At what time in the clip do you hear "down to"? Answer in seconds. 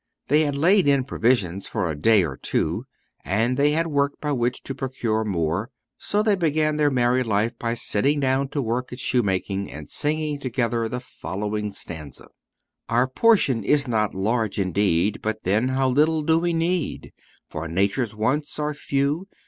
8.19-8.63